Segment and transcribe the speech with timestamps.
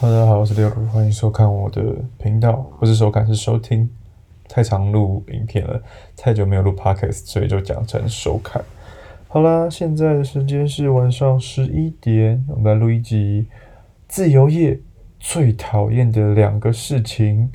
[0.00, 1.82] 哈喽，大家好，我是刘如，欢迎收看我的
[2.18, 3.90] 频道，不是收看是收听。
[4.48, 5.82] 太常录影片了，
[6.16, 8.64] 太久没有录 podcast，所以就讲成收看。
[9.26, 13.48] 好啦，现在的时间是晚上十一点，我们来录一集
[14.06, 14.78] 自由业
[15.18, 17.50] 最讨厌的两个事情。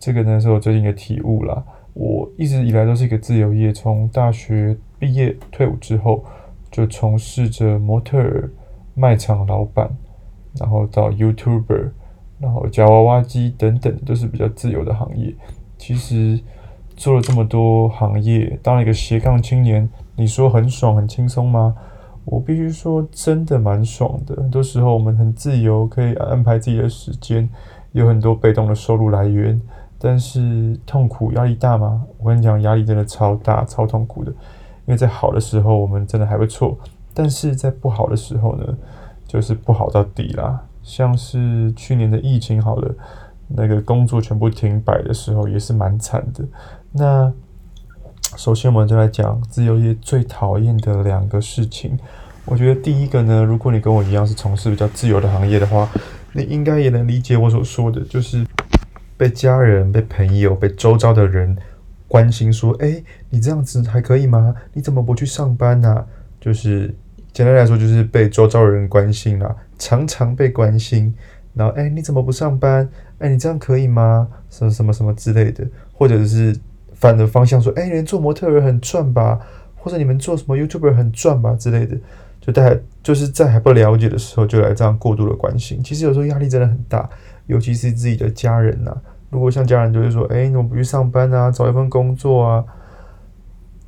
[0.00, 1.62] 这个呢是我最近的体悟啦。
[1.92, 6.24] 我一直以来都是一个自由业，从大学毕业退伍之后，
[6.72, 8.50] 就从事着模特儿、
[8.94, 9.88] 卖场老板。
[10.58, 11.90] 然后到 YouTuber，
[12.38, 15.34] 然后夹娃娃机等等，都是比较自由的行业。
[15.76, 16.38] 其实
[16.96, 21.74] 做了这么多行业，当一个斜杠青年，你说很爽很轻松吗？
[22.24, 24.34] 我必须说，真的蛮爽的。
[24.36, 27.48] 很多时候我们很自由，可以安排自己的时间，
[27.92, 29.60] 有很多被动的收入来源。
[29.98, 32.04] 但是痛苦、压力大吗？
[32.18, 34.30] 我跟你讲，压力真的超大、超痛苦的。
[34.86, 36.78] 因为在好的时候，我们真的还不错，
[37.12, 38.64] 但是在不好的时候呢？
[39.34, 42.94] 就是不好到底啦，像是去年的疫情好了，
[43.48, 46.44] 那个工作全部停摆的时候，也是蛮惨的。
[46.92, 47.32] 那
[48.36, 51.98] 首先我们就来讲自由业最讨厌的两个事情。
[52.44, 55.90] 我觉得第一个呢，如果你跟我一样是从事比较自由的行业的话，
[56.32, 58.46] 你应该也能理解我所说的，就是
[59.16, 61.56] 被家人、被朋友、被周遭的人
[62.06, 64.54] 关心说：“诶，你这样子还可以吗？
[64.74, 66.06] 你怎么不去上班呢？”
[66.40, 66.94] 就是。
[67.34, 71.12] 简单来说，就是被周遭人关心啦，常常被关心。
[71.52, 72.88] 然后，哎，你怎么不上班？
[73.18, 74.28] 哎，你这样可以吗？
[74.50, 76.56] 什么什么什么之类的，或者是
[76.94, 79.40] 反的方向说，哎，你们做模特儿很赚吧？
[79.74, 81.96] 或者你们做什么 YouTuber 很赚吧之类的，
[82.40, 85.82] 就大家就是在还不了解的时候就来这样过度的关心。
[85.82, 87.10] 其实有时候压力真的很大，
[87.46, 88.96] 尤其是自己的家人呐。
[89.30, 91.50] 如果像家人就是说，哎，你怎么不去上班啊？
[91.50, 92.64] 找一份工作啊？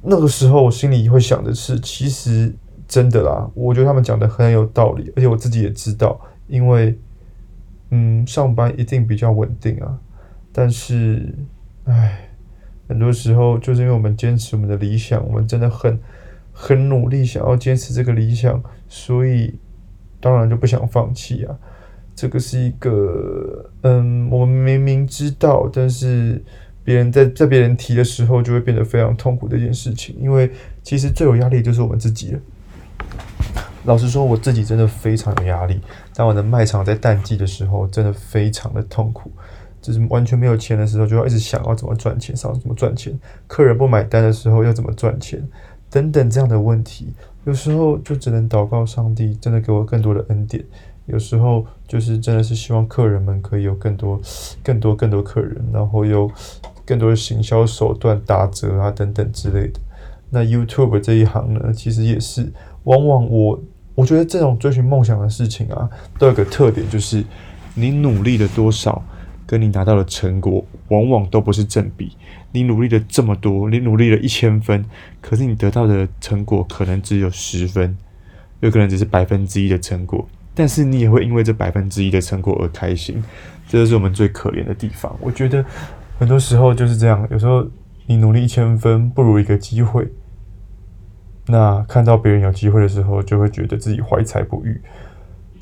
[0.02, 2.52] 那个时候我心里会想的是，其实。
[2.88, 6.96] 真的啦，我觉得他们讲的很有道理，而且我自己也知道，因为，
[7.90, 9.98] 嗯，上班一定比较稳定啊。
[10.52, 11.34] 但是，
[11.84, 12.30] 唉，
[12.88, 15.98] 很多时候就是因为我们坚持我们的理想，我们真的很
[16.52, 19.58] 很努力想要坚持这个理想，所以
[20.20, 21.58] 当然就不想放弃啊。
[22.14, 26.42] 这个是一个，嗯，我们明明知道，但是
[26.82, 30.50] 别人在在别人提的时候，就会变得非常痛苦的一件事情，因为
[30.82, 32.40] 其实最有压力就是我们自己了。
[33.86, 35.80] 老实说，我自己真的非常有压力。
[36.12, 39.30] 当我的卖场在淡季的时候，真的非常的痛苦，
[39.80, 43.16] 就是完全没有钱的时候，就要一直想要怎么赚钱，想要怎么赚钱。
[43.46, 45.40] 客人不买单的时候，要怎么赚钱，
[45.88, 47.14] 等等这样的问题。
[47.44, 50.64] 有时候就只能祷告上帝，真的给我更多的恩典。
[51.06, 54.20] 有时候就是真的是希望客人们可以有更多、
[54.64, 56.28] 更多、更多客人，然后有
[56.84, 59.78] 更多的行销手段打折啊等等之类的。
[60.30, 63.60] 那 YouTube 这一行呢，其实也是，往往我。
[63.96, 67.24] 我觉得这种追寻梦想的事情啊，都有个特点，就是
[67.74, 69.02] 你努力了多少，
[69.46, 72.12] 跟你拿到的成果，往往都不是正比。
[72.52, 74.84] 你努力了这么多，你努力了一千分，
[75.20, 77.96] 可是你得到的成果可能只有十分，
[78.60, 80.28] 有可能只是百分之一的成果。
[80.54, 83.22] 但是你也会因为这百分之一的成果而开心，
[83.66, 85.14] 这就是我们最可怜的地方。
[85.20, 85.64] 我觉得
[86.18, 87.66] 很多时候就是这样，有时候
[88.06, 90.06] 你努力一千分，不如一个机会。
[91.46, 94.80] 那看到别人有机会的时候，就会觉得自己怀才不遇。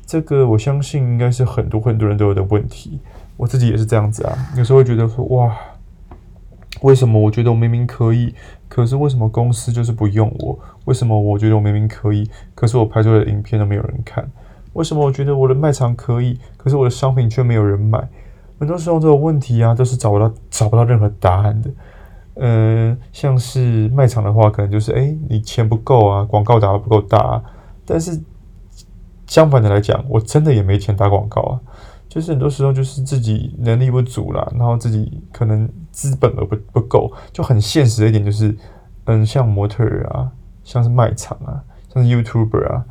[0.05, 2.99] 这个我相信应该是很多很多人都有的问题。
[3.37, 5.53] 我自己也是这样子啊，有时候会觉得说，哇，
[6.81, 8.33] 为什么我觉得我明明可以，
[8.69, 10.57] 可是为什么公司就是不用我？
[10.85, 14.25] 为什么我觉得我明明可以，可是我拍出来的影片都没有人看？
[14.73, 18.07] 为什么我觉得我的卖场可以，可是我的商品却没有人买？
[18.57, 21.69] 很多时候这种问题啊，都是找不到找不到任何答案的。
[22.35, 27.43] 嗯、像是卖场的话，可能就是哎、你钱不够啊，广告打的不够大啊。
[27.85, 28.19] 但是
[29.27, 31.59] 相反的来讲，我真的也没钱打广告啊。
[32.07, 38.55] 就是很多时候就是自己能力不足啦，然后自己可能资本额不不够，就很现实的一点就是，
[39.05, 40.31] 嗯，像模特儿啊，
[40.63, 41.61] 像是卖场啊，
[41.93, 42.85] 像是 YouTuber 啊，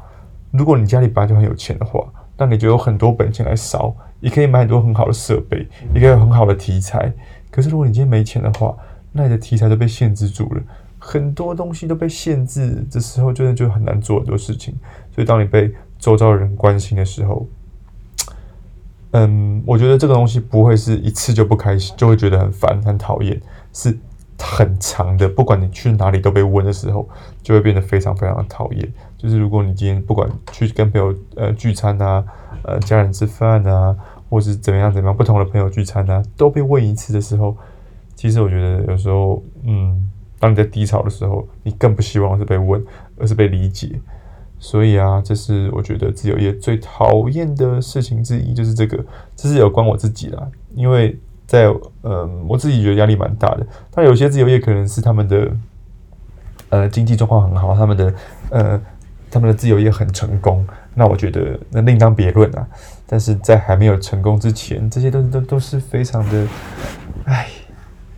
[0.51, 2.05] 如果你家里本来就很有钱的话，
[2.37, 7.11] 那你就有很多本钱来烧，也可以买很多很好的设备，也可以有很好的题材。
[7.51, 8.77] 可是如果你今天没钱的话，
[9.17, 10.63] 那你的题材都被限制住了，
[10.99, 14.75] 很多东西都被限制这时候，真的就很难做很多事情。
[15.15, 17.47] 所以，当你被周遭的人关心的时候，
[19.13, 23.41] 嗯，我觉得这个东西不会是一次就不开心，就会觉得很烦、很讨厌，
[23.73, 23.97] 是
[24.37, 25.29] 很长的。
[25.29, 27.09] 不管你去哪里都被问的时候，
[27.41, 28.93] 就会变得非常非常的讨厌。
[29.17, 32.25] 就是如果你今天不管去跟朋友呃聚餐啊，
[32.65, 33.95] 呃家人吃饭啊，
[34.29, 37.57] 或是怎么样怎么样，不同的朋友聚餐啊，都被问一次的时候。
[38.15, 40.09] 其实我觉得有时候，嗯，
[40.39, 42.83] 当你在低潮的时候，你更不希望是被问，
[43.19, 44.01] 而是被理解。
[44.59, 49.05] 所以啊，这是我觉得自由业最讨厌的事情之一，就是这个，
[49.37, 51.67] 这是有关我自己啦，因为在
[52.03, 53.67] 嗯，我自己觉得压力蛮大的。
[53.91, 55.53] 但有些自由业可能是他们的
[56.71, 58.15] 呃经济状况很好，他们的
[58.51, 58.81] 呃
[59.31, 62.67] 他们的自由业很成功，那我觉得那另当别论啊。
[63.07, 66.47] 但是在还没有成功之前，这些都都都是非常的，
[67.25, 67.49] 唉，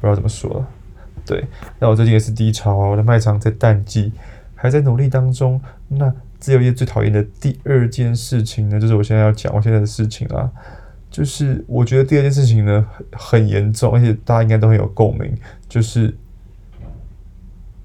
[0.06, 0.64] 不知道怎么说。
[1.25, 1.44] 对，
[1.81, 4.12] 那我最近也是低潮啊，我的卖场在淡季，
[4.55, 5.61] 还在努力当中。
[5.88, 10.49] 那自由业最讨厌的第二件事情呢，就是我现在要讲我现在的事情啦。
[11.11, 15.35] 就是我觉得第二件事情呢很很严重，而且大家应该都很有共鸣，
[15.69, 16.17] 就是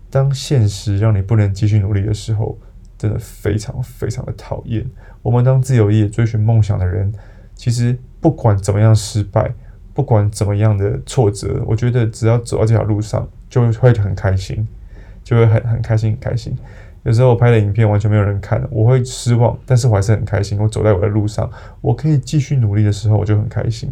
[0.09, 2.57] 当现实让你不能继续努力的时候，
[2.97, 4.85] 真的非常非常的讨厌。
[5.21, 7.11] 我们当自由业追寻梦想的人，
[7.55, 9.53] 其实不管怎么样失败。
[9.93, 14.67] 不管怎么样的挫折，我觉得只要走到这条路上，就会很开心，
[15.23, 16.55] 就会很很开心很开心。
[17.03, 20.59] 有时候我拍的影片完全没有人看，我会失望，但是我还是很开心。
[20.59, 21.49] 我走在我的路上，
[21.81, 23.91] 我可以继续努力的时候，我就很开心。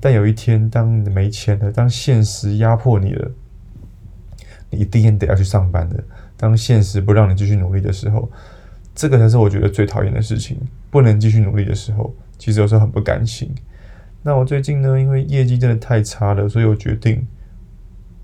[0.00, 3.30] 但有一天，当你没钱了，当现实压迫你了，
[4.70, 6.02] 你一定得要去上班的。
[6.36, 8.30] 当现实不让你继续努力的时候，
[8.94, 10.58] 这个才是我觉得最讨厌的事情。
[10.90, 13.54] 不能继续努力的时候，其实有时候很不甘心。
[14.26, 17.24] 那我最近呢，因为业绩真的太差了，所以我决定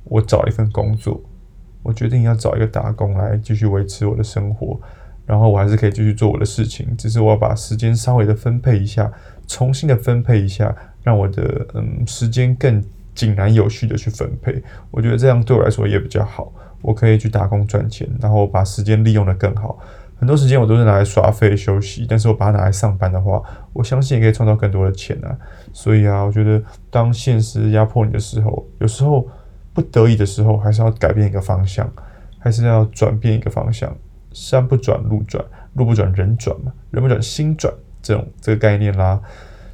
[0.02, 1.22] 我找一份工作。
[1.84, 4.80] 我决定要找一个打工来继续维持我的生活，
[5.24, 9.12] 然后我还是可以继续做我的事情，只是我要把时间稍微的分配一下，
[9.46, 12.82] 重新的分配一下，让我的嗯时间更
[13.14, 14.60] 井然有序的去分配。
[14.90, 19.78] 我觉得这样对我来说也比较好，我可以去打工赚钱，然后把时间利用的更好。
[20.22, 23.42] 很多时间我都是拿来耍费休息，但是我把它拿来上班的话，
[23.72, 25.36] 我相信也可以创造更多的钱啊。
[25.72, 29.28] 所以啊，我觉得当现实压迫你的时候，有时候
[29.74, 31.92] 不得已的时候，还是要改变一个方向，
[32.38, 33.92] 还是要转变一个方向。
[34.30, 39.20] 山不转路转，路不转人转嘛，人不转心转，这种这个概念啦。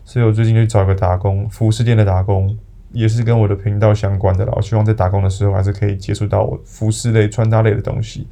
[0.02, 2.58] 所以我最近就找个打工，服饰店的打工，
[2.92, 4.54] 也是跟我的频道相关的啦。
[4.56, 8.26] 我希望在打工的时候，还是可以接触到我服饰类、穿搭类的东西。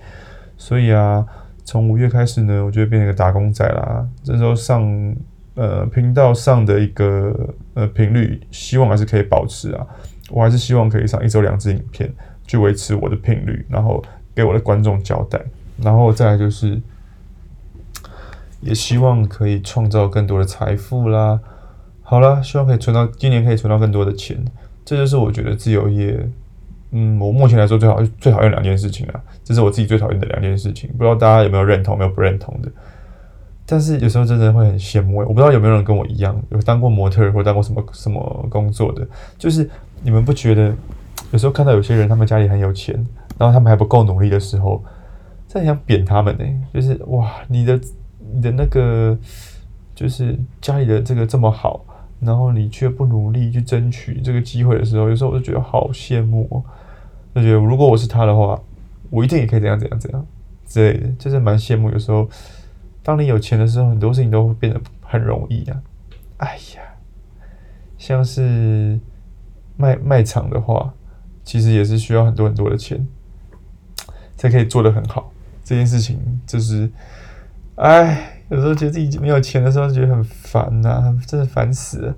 [0.57, 1.23] 所以啊。
[1.67, 4.07] 从五月开始呢，我就变成一个打工仔啦。
[4.23, 5.15] 这时候上
[5.57, 7.37] 呃频道上的一个
[7.75, 9.85] 呃频率，希望还是可以保持啊。
[10.31, 12.11] 我还是希望可以上一周两支影片，
[12.47, 14.03] 去维持我的频率，然后
[14.33, 15.41] 给我的观众交代。
[15.83, 16.81] 然后再来就是，
[18.61, 21.41] 也希望可以创造更多的财富啦。
[22.03, 24.43] 好啦，希望可以存到今年可以存到更多的钱。
[24.85, 26.29] 这就是我觉得自由业。
[26.91, 32.71] 嗯，我目前来说最好最讨厌两件事情啊，这是我自己最讨厌的两件事情，不知道大家有没有认同，没有不认同的。
[33.67, 39.07] 但是有时候真的会很羡慕，我不知道有没有人跟我一样，有当过模特或当过什么什么工作的，
[39.37, 39.69] 就是
[40.03, 40.73] 你们不觉得
[41.33, 42.95] 有时候看到有些人他们家里很有钱，
[43.37, 44.83] 然后他们还不够努力的时候，
[45.49, 46.45] 真的想扁他们呢？
[46.73, 47.81] 就是哇，你的
[48.33, 49.19] 你的那个
[49.97, 51.85] 就是家里的这个这么好，
[52.21, 56.63] 然后你却不努力去争取这个机会的时候，有时候我就觉得好羡慕哦。
[57.35, 58.59] 就觉得如果我是他的话，
[59.11, 60.27] 我一定也可以怎样怎样怎样
[60.67, 61.91] 之类的，就是蛮羡慕。
[61.91, 62.29] 有时候，
[63.03, 65.83] 当你有钱的时候，很多事情都会变得很容易啊。
[66.39, 66.83] 哎呀，
[67.99, 68.99] 像是
[69.77, 70.95] 卖卖场的话，
[71.45, 73.07] 其实也是需要很多很多的钱，
[74.37, 75.31] 才可以做得很好。
[75.63, 76.91] 这件事情就是，
[77.75, 82.15] 哎，有时候觉得自己没有钱的时候，觉得很烦呐、真的烦死了。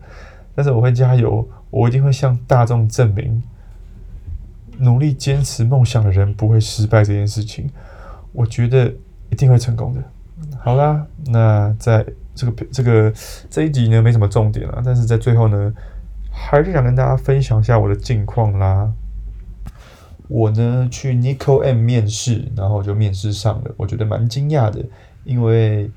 [0.55, 3.43] 但是我会加油，我一定会向大众证明。
[4.81, 7.69] 努力坚持梦想的人不会失败这件事情，
[8.33, 8.95] 我觉得
[9.29, 10.01] 一定会成功的。
[10.61, 13.13] 好啦，那在这个这个
[13.51, 15.73] 这一集呢，没什么重点了，但是在最后呢，
[16.31, 18.93] 还是想跟大家分享一下我的近况啦。
[20.29, 24.85] 我呢去 Nico M 面试，然后就面试上了，我觉得蛮惊讶的，
[25.25, 25.91] 因为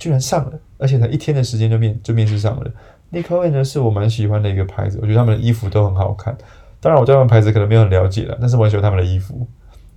[0.00, 2.72] 居然上了，而且才一天的时间就面就面试上了。
[3.12, 6.36] Nico M 呢是我蛮喜欢的一个牌子，我觉得他们的衣服都很好看。
[6.80, 9.46] 当然，我对他们牌子可能没有很了解了，但是我很喜欢他们的衣服。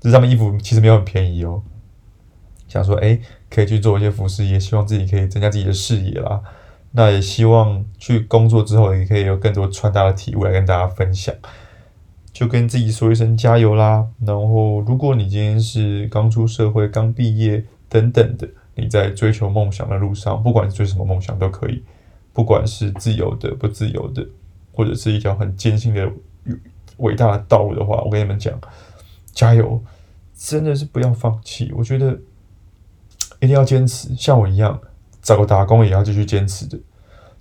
[0.01, 1.63] 只是他们衣服其实没有很便宜哦。
[2.67, 6.41] 想说，诶，可以去做一些服饰也，希望自己可以增加自己的视野啦。
[6.91, 11.33] 那也希望去工作之后，也可以有更多穿搭的体悟来跟大家分享。
[12.33, 14.07] 就跟自己说一声加油啦。
[14.25, 21.83] 然后，如果你今天是刚出社会、刚毕业等等的，你在追求梦想的路上，不管是追什么梦想都可以，
[22.33, 24.27] 不管是自由的、不自由的，
[24.71, 26.11] 或者是一条很艰辛的。
[26.97, 28.57] 伟大的道路的话，我跟你们讲，
[29.31, 29.83] 加油！
[30.37, 31.71] 真的是不要放弃。
[31.75, 32.13] 我觉得
[33.39, 34.79] 一定要坚持，像我一样
[35.19, 36.79] 找个打工也要继续坚持的。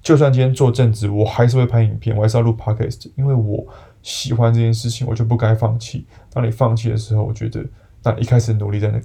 [0.02, 3.64] 就算今天做正职，我还是会拍影片，我还是要录 podcast，因为我
[4.02, 6.06] 喜欢这件事情，我就不该放弃。
[6.32, 7.62] 当你放弃的时候，我觉得
[8.02, 8.98] 那一开始努力在那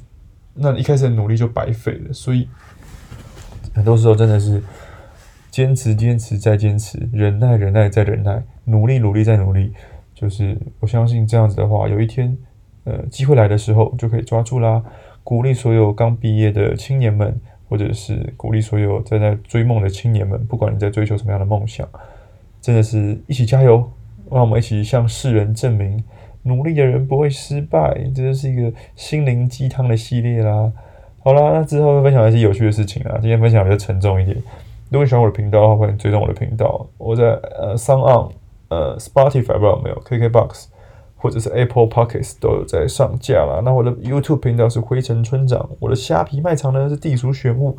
[0.58, 2.14] 那一开始的努力就白费了。
[2.14, 2.48] 所以
[3.74, 4.62] 很多时候真的是
[5.52, 9.74] 坚持、坚持再坚持，忍耐、忍耐再忍耐，努力、努力再努力。
[10.14, 12.36] 就是我相信这样子的话，有一天，
[12.86, 14.84] 呃，机会来的时候就可以抓住啦。
[15.24, 21.88] 鼓励所有刚毕业的青年们，或者是鼓励所有正在追梦的青年们，不管你在追求什么样的梦想，
[22.62, 23.92] 真的是一起加油，
[24.32, 26.04] 让我们一起向世人证明，
[26.48, 27.94] 努力的人不会失败。
[28.16, 30.72] 这就是一个心灵鸡汤的系列啦。
[31.24, 33.18] 好啦，那之后会分享一些有趣的事情啊。
[33.22, 34.36] 今天分享比较沉重一点。
[34.90, 36.88] 如果你喜欢我的频道的话，欢迎追踪我的频道。
[36.98, 38.32] 我在呃 SoundOn
[38.70, 40.68] 呃，Spotify 不知道有没有，KKBox
[41.18, 43.62] 或者是 Apple Pockets 都有在上架啦。
[43.66, 47.78] 那我的 YouTube 频道是灰尘村长，我的虾皮卖场呢是地鼠选物，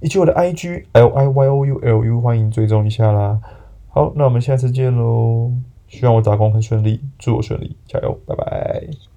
[0.00, 3.40] 以及我的 IG L I Y O U L U，欢迎追踪一下啦。
[3.88, 5.71] 好，那我们下次见喽。
[5.92, 9.11] 希望我打工很顺利，祝我顺利，加油，拜拜。